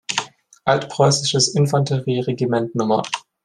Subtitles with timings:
[0.65, 3.03] Altpreußisches Infanterieregiment No.